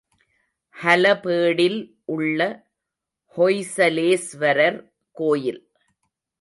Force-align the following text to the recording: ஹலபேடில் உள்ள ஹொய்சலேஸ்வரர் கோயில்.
ஹலபேடில் 0.75 1.79
உள்ள 2.05 2.39
ஹொய்சலேஸ்வரர் 3.37 4.79
கோயில். 5.11 5.61